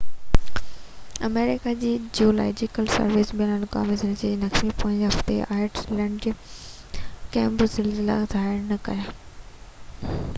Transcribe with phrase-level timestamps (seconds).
[1.25, 1.89] آمريڪا جي
[2.19, 6.33] geological survey بين الاقوامي زلزلي جي نقشي پوئين هفتي آئيس لينڊ ۾
[7.37, 10.19] ڪي بہ زلزلا ظاهر نہ ڪيا